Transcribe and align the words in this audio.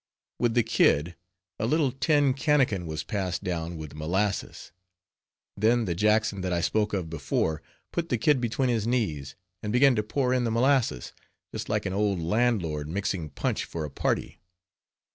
With 0.39 0.55
the 0.55 0.63
"kid," 0.63 1.15
a 1.59 1.67
little 1.67 1.91
tin 1.91 2.33
cannikin 2.33 2.87
was 2.87 3.03
passed 3.03 3.43
down 3.43 3.77
with 3.77 3.93
molasses. 3.93 4.71
Then 5.55 5.85
the 5.85 5.93
Jackson 5.93 6.41
that 6.41 6.51
I 6.51 6.59
spoke 6.59 6.91
of 6.93 7.07
before, 7.07 7.61
put 7.91 8.09
the 8.09 8.17
kid 8.17 8.41
between 8.41 8.69
his 8.69 8.87
knees, 8.87 9.35
and 9.61 9.71
began 9.71 9.95
to 9.97 10.01
pour 10.01 10.33
in 10.33 10.43
the 10.43 10.49
molasses, 10.49 11.13
just 11.53 11.69
like 11.69 11.85
an 11.85 11.93
old 11.93 12.19
landlord 12.19 12.87
mixing 12.89 13.29
punch 13.29 13.63
for 13.63 13.85
a 13.85 13.91
party. 13.91 14.41